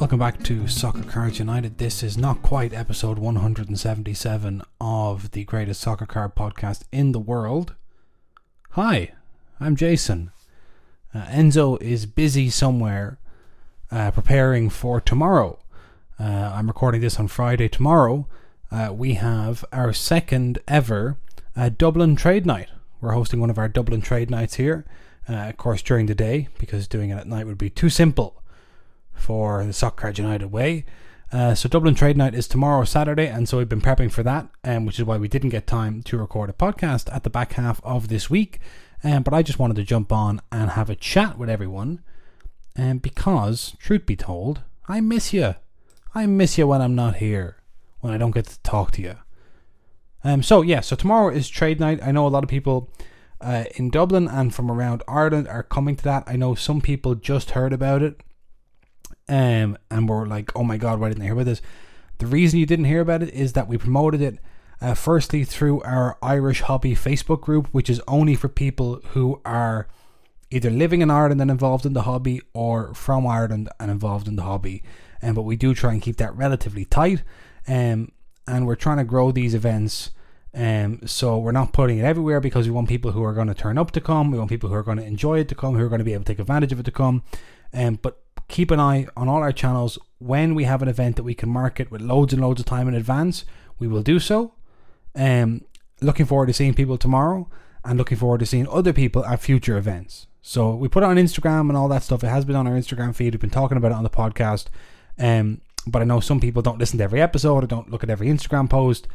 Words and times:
Welcome 0.00 0.18
back 0.18 0.42
to 0.44 0.66
Soccer 0.66 1.02
Cards 1.02 1.38
United. 1.38 1.76
This 1.76 2.02
is 2.02 2.16
not 2.16 2.40
quite 2.40 2.72
episode 2.72 3.18
177 3.18 4.62
of 4.80 5.30
the 5.32 5.44
greatest 5.44 5.82
soccer 5.82 6.06
card 6.06 6.34
podcast 6.34 6.84
in 6.90 7.12
the 7.12 7.18
world. 7.18 7.74
Hi, 8.70 9.12
I'm 9.60 9.76
Jason. 9.76 10.32
Uh, 11.14 11.24
Enzo 11.26 11.78
is 11.82 12.06
busy 12.06 12.48
somewhere 12.48 13.18
uh, 13.90 14.10
preparing 14.10 14.70
for 14.70 15.02
tomorrow. 15.02 15.58
Uh, 16.18 16.52
I'm 16.54 16.68
recording 16.68 17.02
this 17.02 17.20
on 17.20 17.28
Friday. 17.28 17.68
Tomorrow, 17.68 18.26
uh, 18.72 18.94
we 18.94 19.14
have 19.14 19.66
our 19.70 19.92
second 19.92 20.60
ever 20.66 21.18
uh, 21.54 21.68
Dublin 21.68 22.16
Trade 22.16 22.46
Night. 22.46 22.70
We're 23.02 23.12
hosting 23.12 23.38
one 23.38 23.50
of 23.50 23.58
our 23.58 23.68
Dublin 23.68 24.00
Trade 24.00 24.30
Nights 24.30 24.54
here, 24.54 24.86
uh, 25.28 25.50
of 25.50 25.58
course, 25.58 25.82
during 25.82 26.06
the 26.06 26.14
day, 26.14 26.48
because 26.58 26.88
doing 26.88 27.10
it 27.10 27.18
at 27.18 27.28
night 27.28 27.46
would 27.46 27.58
be 27.58 27.68
too 27.68 27.90
simple 27.90 28.39
for 29.20 29.64
the 29.64 29.72
Soccer 29.72 30.10
United 30.10 30.50
way. 30.50 30.84
Uh, 31.32 31.54
so 31.54 31.68
Dublin 31.68 31.94
Trade 31.94 32.16
Night 32.16 32.34
is 32.34 32.48
tomorrow, 32.48 32.84
Saturday, 32.84 33.28
and 33.28 33.48
so 33.48 33.58
we've 33.58 33.68
been 33.68 33.80
prepping 33.80 34.10
for 34.10 34.24
that, 34.24 34.48
um, 34.64 34.84
which 34.84 34.98
is 34.98 35.04
why 35.04 35.16
we 35.16 35.28
didn't 35.28 35.50
get 35.50 35.66
time 35.66 36.02
to 36.02 36.18
record 36.18 36.50
a 36.50 36.52
podcast 36.52 37.14
at 37.14 37.22
the 37.22 37.30
back 37.30 37.52
half 37.52 37.80
of 37.84 38.08
this 38.08 38.28
week. 38.28 38.58
Um, 39.04 39.22
but 39.22 39.32
I 39.32 39.42
just 39.42 39.58
wanted 39.58 39.76
to 39.76 39.84
jump 39.84 40.12
on 40.12 40.40
and 40.50 40.70
have 40.70 40.90
a 40.90 40.96
chat 40.96 41.38
with 41.38 41.48
everyone, 41.48 42.02
um, 42.76 42.98
because 42.98 43.76
truth 43.78 44.06
be 44.06 44.16
told, 44.16 44.62
I 44.88 45.00
miss 45.00 45.32
you. 45.32 45.54
I 46.16 46.26
miss 46.26 46.58
you 46.58 46.66
when 46.66 46.82
I'm 46.82 46.96
not 46.96 47.16
here, 47.16 47.58
when 48.00 48.12
I 48.12 48.18
don't 48.18 48.32
get 48.32 48.46
to 48.46 48.60
talk 48.62 48.90
to 48.92 49.02
you. 49.02 49.14
Um, 50.24 50.42
so 50.42 50.62
yeah, 50.62 50.80
so 50.80 50.96
tomorrow 50.96 51.32
is 51.32 51.48
Trade 51.48 51.78
Night. 51.78 52.00
I 52.02 52.10
know 52.10 52.26
a 52.26 52.28
lot 52.28 52.42
of 52.42 52.50
people 52.50 52.92
uh, 53.40 53.64
in 53.76 53.90
Dublin 53.90 54.26
and 54.26 54.52
from 54.52 54.68
around 54.68 55.04
Ireland 55.06 55.46
are 55.46 55.62
coming 55.62 55.94
to 55.94 56.04
that. 56.04 56.24
I 56.26 56.34
know 56.34 56.56
some 56.56 56.80
people 56.80 57.14
just 57.14 57.52
heard 57.52 57.72
about 57.72 58.02
it 58.02 58.20
um, 59.30 59.78
and 59.90 60.08
we're 60.08 60.26
like, 60.26 60.54
oh 60.56 60.64
my 60.64 60.76
god, 60.76 60.98
why 60.98 61.08
didn't 61.08 61.22
I 61.22 61.26
hear 61.26 61.34
about 61.34 61.46
this? 61.46 61.62
The 62.18 62.26
reason 62.26 62.58
you 62.58 62.66
didn't 62.66 62.84
hear 62.84 63.00
about 63.00 63.22
it 63.22 63.32
is 63.32 63.54
that 63.54 63.68
we 63.68 63.78
promoted 63.78 64.20
it 64.20 64.38
uh, 64.80 64.94
firstly 64.94 65.44
through 65.44 65.80
our 65.82 66.18
Irish 66.20 66.62
Hobby 66.62 66.94
Facebook 66.94 67.40
group, 67.40 67.68
which 67.68 67.88
is 67.88 68.02
only 68.08 68.34
for 68.34 68.48
people 68.48 69.00
who 69.10 69.40
are 69.44 69.86
either 70.50 70.68
living 70.68 71.00
in 71.00 71.10
Ireland 71.10 71.40
and 71.40 71.50
involved 71.50 71.86
in 71.86 71.92
the 71.92 72.02
hobby 72.02 72.42
or 72.52 72.92
from 72.92 73.24
Ireland 73.24 73.68
and 73.78 73.90
involved 73.90 74.26
in 74.26 74.34
the 74.34 74.42
hobby. 74.42 74.82
Um, 75.22 75.34
but 75.34 75.42
we 75.42 75.56
do 75.56 75.74
try 75.74 75.92
and 75.92 76.02
keep 76.02 76.16
that 76.16 76.34
relatively 76.36 76.84
tight. 76.84 77.22
Um, 77.68 78.10
and 78.48 78.66
we're 78.66 78.74
trying 78.74 78.98
to 78.98 79.04
grow 79.04 79.30
these 79.30 79.54
events. 79.54 80.10
Um, 80.52 81.06
so 81.06 81.38
we're 81.38 81.52
not 81.52 81.72
putting 81.72 81.98
it 81.98 82.04
everywhere 82.04 82.40
because 82.40 82.66
we 82.66 82.72
want 82.72 82.88
people 82.88 83.12
who 83.12 83.22
are 83.22 83.34
going 83.34 83.46
to 83.46 83.54
turn 83.54 83.78
up 83.78 83.92
to 83.92 84.00
come. 84.00 84.32
We 84.32 84.38
want 84.38 84.50
people 84.50 84.70
who 84.70 84.74
are 84.74 84.82
going 84.82 84.98
to 84.98 85.04
enjoy 85.04 85.38
it 85.38 85.48
to 85.50 85.54
come, 85.54 85.76
who 85.76 85.84
are 85.84 85.88
going 85.88 86.00
to 86.00 86.04
be 86.04 86.14
able 86.14 86.24
to 86.24 86.32
take 86.32 86.40
advantage 86.40 86.72
of 86.72 86.80
it 86.80 86.86
to 86.86 86.90
come. 86.90 87.22
Um, 87.72 88.00
but 88.02 88.20
keep 88.50 88.70
an 88.70 88.80
eye 88.80 89.06
on 89.16 89.28
all 89.28 89.38
our 89.38 89.52
channels. 89.52 89.98
When 90.18 90.54
we 90.54 90.64
have 90.64 90.82
an 90.82 90.88
event 90.88 91.16
that 91.16 91.22
we 91.22 91.34
can 91.34 91.48
market 91.48 91.90
with 91.90 92.02
loads 92.02 92.32
and 92.32 92.42
loads 92.42 92.60
of 92.60 92.66
time 92.66 92.88
in 92.88 92.94
advance, 92.94 93.44
we 93.78 93.88
will 93.88 94.02
do 94.02 94.18
so. 94.18 94.52
Um, 95.14 95.62
looking 96.02 96.26
forward 96.26 96.46
to 96.46 96.52
seeing 96.52 96.74
people 96.74 96.98
tomorrow 96.98 97.48
and 97.84 97.96
looking 97.96 98.18
forward 98.18 98.40
to 98.40 98.46
seeing 98.46 98.68
other 98.68 98.92
people 98.92 99.24
at 99.24 99.40
future 99.40 99.78
events. 99.78 100.26
So 100.42 100.74
we 100.74 100.88
put 100.88 101.02
it 101.02 101.06
on 101.06 101.16
Instagram 101.16 101.68
and 101.68 101.76
all 101.76 101.88
that 101.88 102.02
stuff. 102.02 102.24
It 102.24 102.28
has 102.28 102.44
been 102.44 102.56
on 102.56 102.66
our 102.66 102.74
Instagram 102.74 103.14
feed. 103.14 103.34
We've 103.34 103.40
been 103.40 103.50
talking 103.50 103.76
about 103.76 103.92
it 103.92 103.96
on 103.96 104.04
the 104.04 104.10
podcast. 104.10 104.66
Um, 105.18 105.60
but 105.86 106.02
I 106.02 106.04
know 106.04 106.20
some 106.20 106.40
people 106.40 106.62
don't 106.62 106.78
listen 106.78 106.98
to 106.98 107.04
every 107.04 107.22
episode 107.22 107.64
or 107.64 107.66
don't 107.66 107.90
look 107.90 108.02
at 108.02 108.10
every 108.10 108.28
Instagram 108.28 108.68
post. 108.68 109.08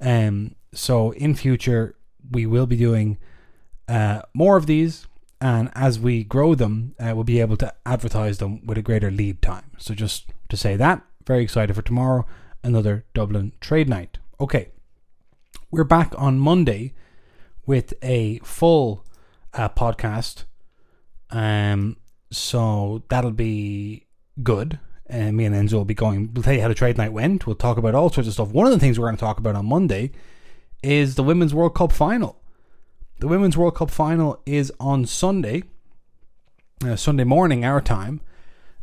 Um, 0.00 0.54
so 0.72 1.12
in 1.12 1.34
future, 1.34 1.96
we 2.30 2.46
will 2.46 2.66
be 2.66 2.76
doing 2.76 3.18
uh, 3.88 4.22
more 4.34 4.56
of 4.56 4.66
these 4.66 5.06
and 5.42 5.72
as 5.74 5.98
we 5.98 6.22
grow 6.22 6.54
them, 6.54 6.94
uh, 7.00 7.10
we'll 7.16 7.24
be 7.24 7.40
able 7.40 7.56
to 7.56 7.74
advertise 7.84 8.38
them 8.38 8.64
with 8.64 8.78
a 8.78 8.82
greater 8.82 9.10
lead 9.10 9.42
time. 9.42 9.72
So 9.76 9.92
just 9.92 10.30
to 10.48 10.56
say 10.56 10.76
that, 10.76 11.02
very 11.26 11.42
excited 11.42 11.74
for 11.74 11.82
tomorrow, 11.82 12.24
another 12.62 13.06
Dublin 13.12 13.52
trade 13.60 13.88
night. 13.88 14.18
Okay, 14.40 14.68
we're 15.68 15.82
back 15.82 16.14
on 16.16 16.38
Monday 16.38 16.94
with 17.66 17.92
a 18.02 18.38
full 18.44 19.04
uh, 19.52 19.68
podcast. 19.70 20.44
Um, 21.30 21.96
so 22.30 23.02
that'll 23.08 23.32
be 23.32 24.06
good. 24.44 24.78
Uh, 25.10 25.32
me 25.32 25.44
and 25.44 25.56
Enzo 25.56 25.72
will 25.72 25.84
be 25.84 25.92
going. 25.92 26.32
We'll 26.32 26.44
tell 26.44 26.54
you 26.54 26.62
how 26.62 26.68
the 26.68 26.74
trade 26.74 26.98
night 26.98 27.12
went. 27.12 27.48
We'll 27.48 27.56
talk 27.56 27.78
about 27.78 27.96
all 27.96 28.10
sorts 28.10 28.28
of 28.28 28.34
stuff. 28.34 28.50
One 28.50 28.66
of 28.66 28.72
the 28.72 28.78
things 28.78 28.96
we're 28.96 29.06
going 29.06 29.16
to 29.16 29.20
talk 29.20 29.38
about 29.38 29.56
on 29.56 29.66
Monday 29.66 30.12
is 30.84 31.16
the 31.16 31.24
Women's 31.24 31.52
World 31.52 31.74
Cup 31.74 31.90
final. 31.90 32.41
The 33.22 33.28
Women's 33.28 33.56
World 33.56 33.76
Cup 33.76 33.88
final 33.88 34.42
is 34.46 34.72
on 34.80 35.06
Sunday, 35.06 35.62
uh, 36.84 36.96
Sunday 36.96 37.22
morning, 37.22 37.64
our 37.64 37.80
time, 37.80 38.20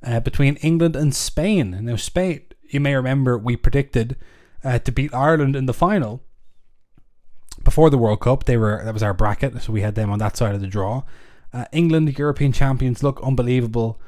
uh, 0.02 0.22
between 0.22 0.56
England 0.62 0.96
and 0.96 1.14
Spain. 1.14 1.78
Now, 1.82 1.98
Spain, 1.98 2.44
you 2.70 2.80
may 2.80 2.96
remember, 2.96 3.38
we 3.38 3.58
predicted 3.58 4.16
uh, 4.64 4.80
to 4.80 4.94
beat 4.94 5.14
Ireland 5.14 5.58
in 5.58 5.66
the 5.66 5.74
final 5.74 6.24
before 7.66 7.90
the 7.90 7.98
World 7.98 8.22
Cup. 8.22 8.46
They 8.46 8.56
were 8.56 8.82
that 8.86 8.94
was 8.94 9.04
our 9.04 9.14
bracket, 9.14 9.62
so 9.62 9.74
we 9.74 9.82
had 9.82 9.96
them 9.96 10.10
on 10.10 10.20
that 10.20 10.38
side 10.38 10.56
of 10.56 10.62
the 10.62 10.68
draw. 10.68 11.04
Uh, 11.52 11.66
England, 11.74 12.18
European 12.18 12.54
champions, 12.54 13.04
look 13.04 13.20
unbelievable. 13.22 14.00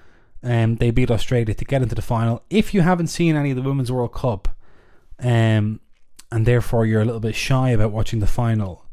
Um, 0.41 0.77
they 0.77 0.91
beat 0.91 1.11
Australia 1.11 1.53
to 1.53 1.65
get 1.65 1.81
into 1.81 1.95
the 1.95 2.01
final. 2.01 2.41
If 2.49 2.73
you 2.73 2.83
haven't 2.83 3.07
seen 3.07 3.35
any 3.35 3.49
of 3.49 3.57
the 3.57 3.63
Women's 3.63 3.91
World 3.91 4.13
Cup, 4.13 4.47
um, 5.19 5.81
and 6.31 6.45
therefore 6.45 6.85
you're 6.85 7.01
a 7.01 7.05
little 7.05 7.19
bit 7.19 7.35
shy 7.35 7.71
about 7.71 7.91
watching 7.91 8.21
the 8.21 8.27
final, 8.27 8.85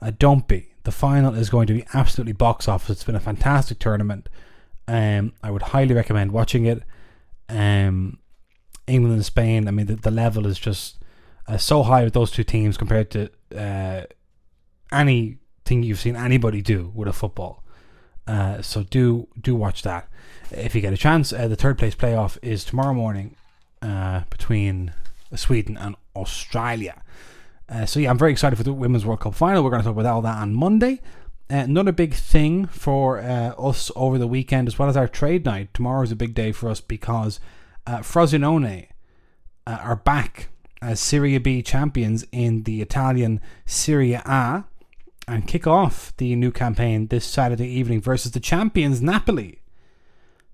uh, 0.00 0.12
don't 0.18 0.48
be. 0.48 0.70
The 0.88 0.92
final 0.92 1.34
is 1.34 1.50
going 1.50 1.66
to 1.66 1.74
be 1.74 1.84
absolutely 1.92 2.32
box 2.32 2.66
office. 2.66 2.88
It's 2.88 3.04
been 3.04 3.14
a 3.14 3.20
fantastic 3.20 3.78
tournament. 3.78 4.26
Um, 4.86 5.34
I 5.42 5.50
would 5.50 5.60
highly 5.60 5.94
recommend 5.94 6.32
watching 6.32 6.64
it. 6.64 6.82
Um, 7.50 8.20
England 8.86 9.16
and 9.16 9.24
Spain. 9.26 9.68
I 9.68 9.70
mean, 9.70 9.84
the, 9.84 9.96
the 9.96 10.10
level 10.10 10.46
is 10.46 10.58
just 10.58 10.96
uh, 11.46 11.58
so 11.58 11.82
high 11.82 12.04
with 12.04 12.14
those 12.14 12.30
two 12.30 12.42
teams 12.42 12.78
compared 12.78 13.10
to 13.10 13.28
uh, 13.54 14.04
anything 14.90 15.82
you've 15.82 16.00
seen 16.00 16.16
anybody 16.16 16.62
do 16.62 16.90
with 16.94 17.06
a 17.06 17.12
football. 17.12 17.62
Uh, 18.26 18.62
so 18.62 18.82
do 18.82 19.28
do 19.38 19.54
watch 19.54 19.82
that 19.82 20.08
if 20.50 20.74
you 20.74 20.80
get 20.80 20.94
a 20.94 20.96
chance. 20.96 21.34
Uh, 21.34 21.48
the 21.48 21.56
third 21.56 21.76
place 21.76 21.94
playoff 21.94 22.38
is 22.40 22.64
tomorrow 22.64 22.94
morning 22.94 23.36
uh, 23.82 24.22
between 24.30 24.94
Sweden 25.36 25.76
and 25.76 25.96
Australia. 26.16 27.02
Uh, 27.68 27.84
so 27.84 28.00
yeah, 28.00 28.10
I'm 28.10 28.18
very 28.18 28.32
excited 28.32 28.56
for 28.56 28.62
the 28.62 28.72
Women's 28.72 29.04
World 29.04 29.20
Cup 29.20 29.34
final. 29.34 29.62
We're 29.62 29.70
going 29.70 29.82
to 29.82 29.88
talk 29.88 29.96
about 29.96 30.06
all 30.06 30.22
that 30.22 30.38
on 30.38 30.54
Monday. 30.54 31.00
Uh, 31.50 31.56
another 31.56 31.92
big 31.92 32.14
thing 32.14 32.66
for 32.66 33.18
uh, 33.18 33.54
us 33.58 33.90
over 33.94 34.18
the 34.18 34.26
weekend, 34.26 34.68
as 34.68 34.78
well 34.78 34.88
as 34.88 34.96
our 34.96 35.08
trade 35.08 35.44
night. 35.44 35.72
Tomorrow 35.74 36.02
is 36.02 36.12
a 36.12 36.16
big 36.16 36.34
day 36.34 36.52
for 36.52 36.68
us 36.68 36.80
because 36.80 37.40
uh, 37.86 37.98
Frosinone 37.98 38.88
uh, 39.66 39.78
are 39.82 39.96
back 39.96 40.48
as 40.80 41.00
Serie 41.00 41.36
B 41.38 41.62
champions 41.62 42.24
in 42.32 42.62
the 42.62 42.80
Italian 42.80 43.40
Serie 43.66 44.14
A 44.14 44.64
and 45.26 45.46
kick 45.46 45.66
off 45.66 46.16
the 46.16 46.34
new 46.36 46.50
campaign 46.50 47.08
this 47.08 47.26
Saturday 47.26 47.68
evening 47.68 48.00
versus 48.00 48.32
the 48.32 48.40
champions 48.40 49.02
Napoli. 49.02 49.60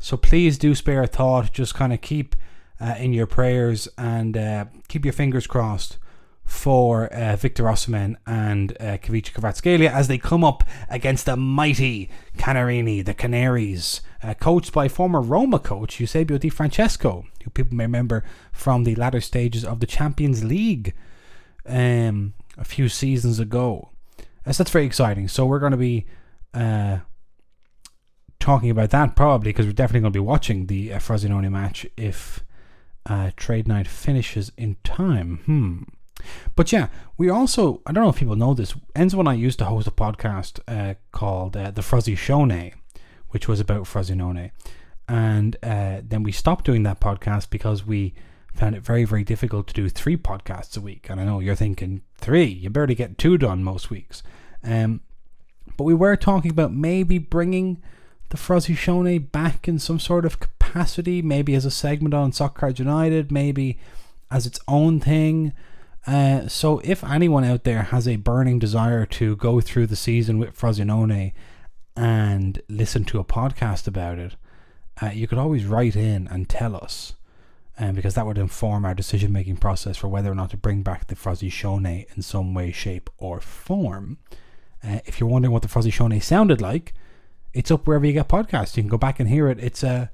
So 0.01 0.17
please 0.17 0.59
do 0.59 0.75
spare 0.75 1.03
a 1.03 1.07
thought. 1.07 1.53
Just 1.53 1.75
kind 1.75 1.93
of 1.93 2.01
keep 2.01 2.35
uh, 2.81 2.97
in 2.99 3.13
your 3.13 3.27
prayers 3.27 3.89
and 3.97 4.37
uh, 4.37 4.65
keep 4.89 5.05
your 5.05 5.13
fingers 5.13 5.47
crossed 5.47 5.99
for 6.45 7.07
uh, 7.07 7.37
Victor 7.37 7.65
Osimhen 7.65 8.17
and 8.27 8.73
uh, 8.81 8.99
Kvaratskhelia 8.99 9.91
as 9.91 10.09
they 10.09 10.19
come 10.19 10.45
up 10.45 10.65
against 10.89 11.27
the 11.27 11.37
mighty 11.37 12.11
Canarini, 12.37 13.05
the 13.05 13.15
Canaries, 13.15 14.03
uh, 14.23 14.35
coached 14.35 14.73
by 14.73 14.89
former 14.89 15.21
Roma 15.21 15.59
coach 15.59 16.01
Eusebio 16.01 16.39
Di 16.39 16.49
Francesco, 16.49 17.25
who 17.43 17.51
people 17.51 17.77
may 17.77 17.85
remember 17.85 18.25
from 18.53 18.85
the 18.85 18.95
latter 18.95 19.21
stages 19.21 19.65
of 19.65 19.81
the 19.81 19.87
Champions 19.87 20.45
League 20.45 20.95
um, 21.67 22.35
a 22.59 22.65
few 22.65 22.89
seasons 22.89 23.39
ago. 23.39 23.91
Uh, 24.47 24.53
so 24.53 24.63
that's 24.63 24.71
very 24.71 24.87
exciting. 24.87 25.29
So 25.29 25.47
we're 25.47 25.59
going 25.59 25.73
to 25.73 25.79
be 25.79 26.07
uh, 26.53 26.99
talking 28.39 28.71
about 28.71 28.91
that 28.91 29.17
probably 29.17 29.51
because 29.51 29.67
we're 29.67 29.73
definitely 29.73 30.01
going 30.01 30.13
to 30.13 30.19
be 30.19 30.25
watching 30.25 30.67
the 30.67 30.93
uh, 30.93 30.99
Frosinone 30.99 31.51
match 31.51 31.87
if 31.97 32.45
uh, 33.07 33.31
trade 33.37 33.67
night 33.67 33.89
finishes 33.89 34.53
in 34.57 34.77
time. 34.85 35.41
Hmm. 35.47 35.83
But 36.57 36.73
yeah, 36.73 36.89
we 37.17 37.31
also, 37.31 37.81
I 37.87 37.93
don't 37.93 38.05
know 38.05 38.11
if 38.11 38.17
people 38.17 38.37
know 38.37 38.55
this, 38.55 38.75
Enzo 38.95 39.19
and 39.21 39.29
I 39.29 39.35
used 39.35 39.59
to 39.61 39.65
host 39.65 39.87
a 39.87 39.91
podcast 39.91 40.61
uh, 40.69 40.95
called 41.13 41.57
uh, 41.57 41.71
The 41.71 41.83
Frozzy 41.83 42.17
Shone, 42.17 42.73
which 43.31 43.49
was 43.49 43.61
about 43.61 43.85
Frosinone. 43.85 44.51
And 45.09 45.57
uh, 45.63 46.01
then 46.03 46.23
we 46.23 46.33
stopped 46.33 46.65
doing 46.65 46.83
that 46.85 47.01
podcast 47.01 47.51
because 47.51 47.87
we 47.87 48.15
found 48.55 48.75
it 48.75 48.83
very, 48.83 49.05
very 49.05 49.25
difficult 49.25 49.67
to 49.67 49.75
do 49.75 49.89
three 49.89 50.17
podcasts 50.17 50.77
a 50.77 50.81
week. 50.81 51.09
And 51.11 51.21
I 51.21 51.25
know 51.25 51.41
you're 51.41 51.55
thinking, 51.55 52.03
three? 52.17 52.45
You 52.45 52.71
barely 52.71 52.95
get 52.95 53.19
two 53.19 53.37
done 53.37 53.65
most 53.65 53.91
weeks. 53.91 54.23
Um, 54.63 55.01
but 55.77 55.85
we 55.85 55.95
were 55.95 56.17
talking 56.17 56.51
about 56.51 56.73
maybe 56.73 57.19
bringing 57.19 57.83
the 58.31 58.37
Frozzy 58.37 58.77
Shone 58.77 59.19
back 59.19 59.69
in 59.69 59.79
some 59.79 59.99
sort 59.99 60.25
of 60.25 60.41
capacity, 60.41 61.21
maybe 61.21 61.55
as 61.55 61.65
a 61.65 61.71
segment 61.71 62.15
on 62.15 62.33
Soccer 62.33 62.69
United, 62.69 63.31
maybe 63.31 63.79
as 64.31 64.47
its 64.47 64.61
own 64.67 65.01
thing. 65.01 65.53
Uh, 66.07 66.47
so 66.49 66.81
if 66.85 67.03
anyone 67.03 67.45
out 67.45 67.65
there 67.65 67.85
has 67.85 68.07
a 68.07 68.17
burning 68.17 68.59
desire 68.59 69.07
to 69.07 69.37
go 69.37 69.61
through 69.61 69.87
the 69.87 69.97
season 69.97 70.39
with 70.39 70.59
Frosinone 70.59 71.33
and 71.97 72.61
listen 72.69 73.05
to 73.07 73.19
a 73.19 73.25
podcast 73.25 73.87
about 73.87 74.19
it, 74.19 74.37
uh, 75.03 75.07
you 75.15 75.27
could 75.27 75.39
always 75.39 75.65
write 75.65 75.97
in 75.97 76.29
and 76.29 76.49
tell 76.49 76.77
us. 76.77 77.15
um, 77.79 77.95
because 77.95 78.15
that 78.15 78.25
would 78.27 78.39
inform 78.39 78.85
our 78.85 78.95
decision 78.95 79.33
making 79.33 79.57
process 79.57 79.97
for 79.97 80.07
whether 80.09 80.31
or 80.31 80.35
not 80.35 80.51
to 80.51 80.57
bring 80.57 80.83
back 80.83 81.07
the 81.09 81.17
Frozzy 81.17 81.51
Shone 81.51 81.87
in 81.87 82.23
some 82.23 82.55
way, 82.55 82.71
shape, 82.71 83.11
or 83.19 83.41
form. 83.41 84.19
Uh, 84.83 85.01
if 85.07 85.19
you're 85.19 85.29
wondering 85.29 85.53
what 85.53 85.63
the 85.63 85.69
Frozzy 85.69 85.93
Shone 85.93 86.21
sounded 86.21 86.61
like, 86.61 86.95
it's 87.53 87.71
up 87.73 87.87
wherever 87.87 88.07
you 88.07 88.13
get 88.13 88.29
podcasts. 88.29 88.77
You 88.77 88.83
can 88.83 88.91
go 88.91 88.99
back 88.99 89.19
and 89.19 89.29
hear 89.29 89.49
it. 89.49 89.59
It's 89.59 89.83
uh, 89.83 90.07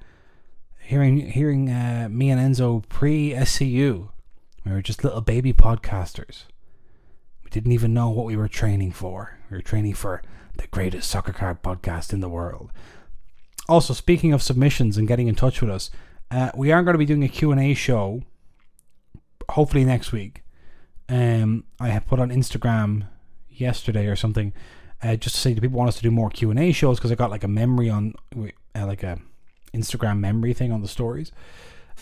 hearing 0.81 1.31
hearing 1.33 1.69
uh, 1.69 2.09
me 2.11 2.31
and 2.31 2.41
Enzo 2.41 2.83
pre 2.89 3.33
SCU. 3.33 4.09
We 4.65 4.73
were 4.73 4.83
just 4.83 5.05
little 5.05 5.21
baby 5.21 5.53
podcasters. 5.53 6.45
We 7.43 7.51
didn't 7.51 7.73
even 7.73 7.95
know 7.95 8.11
what 8.11 8.27
we 8.27 8.37
were 8.37 8.49
training 8.49 8.93
for. 8.93 9.39
We 9.51 9.57
were 9.57 9.63
training 9.63 9.95
for 9.95 10.23
the 10.57 10.67
greatest 10.67 11.11
soccer 11.11 11.33
card 11.33 11.63
podcast 11.63 12.13
in 12.13 12.21
the 12.21 12.29
world. 12.29 12.71
Also, 13.69 13.95
speaking 13.95 14.33
of 14.33 14.43
submissions 14.43 14.97
and 14.99 15.09
getting 15.09 15.29
in 15.29 15.35
touch 15.35 15.61
with 15.61 15.71
us, 15.71 15.91
uh, 16.31 16.51
we 16.55 16.73
are 16.73 16.83
going 16.83 16.95
to 16.95 16.99
be 16.99 17.07
doing 17.07 17.25
a 17.25 17.29
Q&A 17.29 17.75
show 17.75 18.23
hopefully 19.51 19.85
next 19.85 20.13
week. 20.13 20.43
Um, 21.09 21.65
I 21.81 21.89
have 21.89 22.07
put 22.07 22.21
on 22.21 22.31
Instagram 22.31 23.09
yesterday 23.49 24.07
or 24.07 24.17
something 24.17 24.53
uh, 25.03 25.17
just 25.17 25.35
to 25.35 25.41
say 25.41 25.55
do 25.55 25.61
people 25.61 25.79
want 25.79 25.89
us 25.89 25.97
to 25.97 26.03
do 26.03 26.11
more 26.11 26.31
Q&A 26.31 26.73
shows 26.73 26.99
because 26.99 27.11
I 27.11 27.15
got 27.15 27.31
like 27.31 27.45
a 27.45 27.49
memory 27.49 27.91
on 27.91 28.15
uh, 28.37 28.87
like 28.87 29.03
a 29.03 29.19
Instagram 29.75 30.19
memory 30.19 30.53
thing 30.53 30.73
on 30.73 30.83
the 30.83 30.89
stories. 30.89 31.33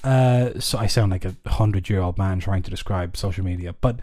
Uh, 0.05 0.59
so 0.61 0.79
I 0.79 0.87
sound 0.87 1.13
like 1.13 1.25
a 1.25 1.35
hundred 1.47 1.89
year 1.89 2.01
old 2.01 2.19
man 2.19 2.41
trying 2.41 2.63
to 2.63 2.71
describe 2.71 3.17
social 3.17 3.45
media. 3.45 3.75
But 3.81 4.01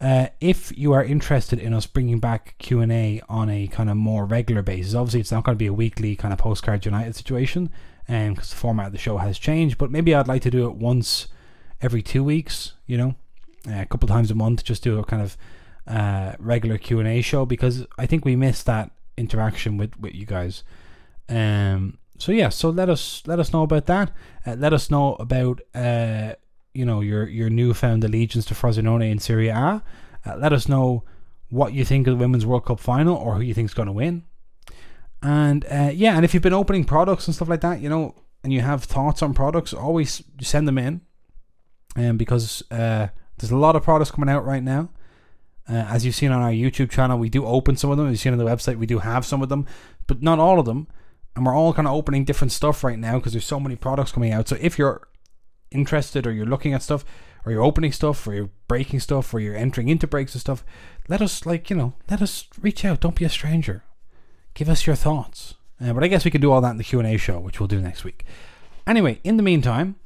uh, 0.00 0.28
if 0.40 0.76
you 0.76 0.92
are 0.92 1.04
interested 1.04 1.58
in 1.58 1.72
us 1.72 1.86
bringing 1.86 2.20
back 2.20 2.54
Q 2.58 2.80
and 2.80 2.92
A 2.92 3.22
on 3.28 3.48
a 3.48 3.66
kind 3.68 3.88
of 3.88 3.96
more 3.96 4.24
regular 4.24 4.62
basis, 4.62 4.94
obviously 4.94 5.20
it's 5.20 5.32
not 5.32 5.44
going 5.44 5.54
to 5.54 5.58
be 5.58 5.66
a 5.66 5.72
weekly 5.72 6.16
kind 6.16 6.32
of 6.32 6.38
postcard 6.38 6.84
United 6.84 7.16
situation, 7.16 7.70
and 8.06 8.28
um, 8.28 8.34
because 8.34 8.50
the 8.50 8.56
format 8.56 8.86
of 8.86 8.92
the 8.92 8.98
show 8.98 9.18
has 9.18 9.38
changed. 9.38 9.78
But 9.78 9.90
maybe 9.90 10.14
I'd 10.14 10.28
like 10.28 10.42
to 10.42 10.50
do 10.50 10.66
it 10.66 10.74
once 10.74 11.28
every 11.80 12.02
two 12.02 12.22
weeks. 12.22 12.74
You 12.86 12.98
know, 12.98 13.14
uh, 13.68 13.80
a 13.80 13.86
couple 13.86 14.08
times 14.08 14.30
a 14.30 14.34
month, 14.34 14.64
just 14.64 14.82
do 14.82 14.98
a 14.98 15.04
kind 15.04 15.22
of 15.22 15.36
uh, 15.86 16.34
regular 16.38 16.78
Q 16.78 16.98
and 16.98 17.08
A 17.08 17.22
show 17.22 17.46
because 17.46 17.86
I 17.98 18.06
think 18.06 18.24
we 18.24 18.36
missed 18.36 18.66
that 18.66 18.90
interaction 19.16 19.76
with 19.78 19.98
with 19.98 20.14
you 20.14 20.26
guys. 20.26 20.62
Um, 21.28 21.98
so 22.18 22.32
yeah, 22.32 22.48
so 22.48 22.70
let 22.70 22.88
us 22.88 23.22
let 23.26 23.38
us 23.38 23.52
know 23.52 23.62
about 23.62 23.86
that. 23.86 24.12
Uh, 24.46 24.54
let 24.54 24.72
us 24.72 24.90
know 24.90 25.14
about 25.14 25.60
uh, 25.74 26.34
you 26.74 26.84
know 26.84 27.00
your 27.00 27.28
your 27.28 27.50
newfound 27.50 28.04
allegiance 28.04 28.44
to 28.46 28.54
Frosinone 28.54 29.10
in 29.10 29.18
Serie 29.18 29.48
A. 29.48 29.82
Uh, 30.24 30.36
let 30.36 30.52
us 30.52 30.68
know 30.68 31.04
what 31.48 31.72
you 31.72 31.84
think 31.84 32.06
of 32.06 32.12
the 32.12 32.18
Women's 32.18 32.46
World 32.46 32.64
Cup 32.64 32.80
final 32.80 33.16
or 33.16 33.36
who 33.36 33.42
you 33.42 33.54
think 33.54 33.68
is 33.68 33.74
going 33.74 33.86
to 33.86 33.92
win. 33.92 34.24
And 35.22 35.64
uh, 35.66 35.90
yeah, 35.92 36.16
and 36.16 36.24
if 36.24 36.34
you've 36.34 36.42
been 36.42 36.52
opening 36.52 36.84
products 36.84 37.26
and 37.26 37.34
stuff 37.34 37.48
like 37.48 37.60
that, 37.60 37.80
you 37.80 37.88
know, 37.88 38.14
and 38.42 38.52
you 38.52 38.60
have 38.60 38.84
thoughts 38.84 39.22
on 39.22 39.34
products, 39.34 39.72
always 39.72 40.22
send 40.40 40.66
them 40.66 40.78
in. 40.78 41.02
And 41.96 42.10
um, 42.10 42.16
because 42.16 42.62
uh, 42.70 43.08
there's 43.38 43.50
a 43.50 43.56
lot 43.56 43.76
of 43.76 43.82
products 43.82 44.10
coming 44.10 44.28
out 44.28 44.44
right 44.44 44.62
now. 44.62 44.90
Uh, 45.68 45.86
as 45.88 46.04
you've 46.04 46.14
seen 46.14 46.30
on 46.30 46.42
our 46.42 46.50
YouTube 46.50 46.90
channel, 46.90 47.18
we 47.18 47.28
do 47.28 47.44
open 47.44 47.76
some 47.76 47.90
of 47.90 47.96
them. 47.96 48.06
As 48.06 48.12
you've 48.12 48.20
seen 48.20 48.32
on 48.32 48.38
the 48.38 48.44
website, 48.44 48.76
we 48.76 48.86
do 48.86 48.98
have 48.98 49.24
some 49.24 49.42
of 49.42 49.48
them, 49.48 49.66
but 50.06 50.22
not 50.22 50.38
all 50.38 50.60
of 50.60 50.66
them 50.66 50.86
and 51.36 51.44
we're 51.44 51.54
all 51.54 51.74
kind 51.74 51.86
of 51.86 51.94
opening 51.94 52.24
different 52.24 52.50
stuff 52.50 52.82
right 52.82 52.98
now 52.98 53.18
because 53.18 53.32
there's 53.32 53.44
so 53.44 53.60
many 53.60 53.76
products 53.76 54.10
coming 54.10 54.32
out. 54.32 54.48
So 54.48 54.56
if 54.60 54.78
you're 54.78 55.06
interested 55.70 56.26
or 56.26 56.32
you're 56.32 56.46
looking 56.46 56.72
at 56.72 56.82
stuff 56.82 57.04
or 57.44 57.52
you're 57.52 57.62
opening 57.62 57.92
stuff 57.92 58.26
or 58.26 58.34
you're 58.34 58.50
breaking 58.66 59.00
stuff 59.00 59.32
or 59.32 59.38
you're 59.38 59.54
entering 59.54 59.88
into 59.88 60.06
breaks 60.06 60.34
and 60.34 60.40
stuff, 60.40 60.64
let 61.08 61.20
us 61.20 61.46
like 61.46 61.70
you 61.70 61.76
know 61.76 61.92
let 62.10 62.22
us 62.22 62.48
reach 62.60 62.84
out. 62.84 63.00
Don't 63.00 63.14
be 63.14 63.24
a 63.24 63.30
stranger. 63.30 63.84
Give 64.54 64.68
us 64.68 64.86
your 64.86 64.96
thoughts. 64.96 65.54
Uh, 65.78 65.92
but 65.92 66.02
I 66.02 66.08
guess 66.08 66.24
we 66.24 66.30
can 66.30 66.40
do 66.40 66.50
all 66.50 66.62
that 66.62 66.70
in 66.70 66.78
the 66.78 66.84
Q 66.84 66.98
and 67.00 67.08
A 67.08 67.18
show, 67.18 67.38
which 67.38 67.60
we'll 67.60 67.66
do 67.68 67.80
next 67.80 68.02
week. 68.02 68.24
Anyway, 68.86 69.20
in 69.22 69.36
the 69.36 69.42
meantime, 69.42 69.96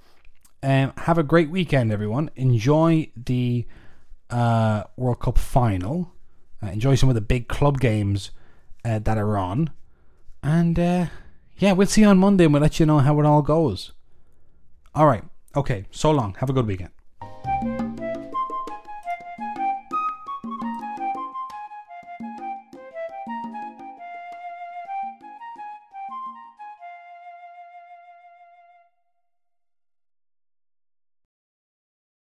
um, 0.64 0.92
have 0.96 1.16
a 1.16 1.22
great 1.22 1.48
weekend, 1.48 1.92
everyone. 1.92 2.30
Enjoy 2.34 3.08
the 3.16 3.66
uh, 4.30 4.82
World 4.96 5.20
Cup 5.20 5.38
final. 5.38 6.12
Uh, 6.60 6.68
enjoy 6.68 6.96
some 6.96 7.08
of 7.08 7.14
the 7.14 7.20
big 7.20 7.46
club 7.46 7.78
games 7.78 8.32
uh, 8.84 8.98
that 8.98 9.16
are 9.16 9.38
on. 9.38 9.70
And 10.42 10.78
uh, 10.78 11.06
yeah, 11.60 11.72
we'll 11.72 11.86
see 11.86 12.00
you 12.00 12.08
on 12.08 12.18
Monday 12.18 12.44
and 12.44 12.52
we'll 12.54 12.62
let 12.62 12.80
you 12.80 12.86
know 12.86 12.98
how 12.98 13.20
it 13.20 13.26
all 13.26 13.42
goes. 13.42 13.92
All 14.94 15.06
right. 15.06 15.22
Okay. 15.54 15.84
So 15.90 16.10
long. 16.10 16.34
Have 16.40 16.50
a 16.50 16.52
good 16.52 16.66
weekend. 16.66 16.90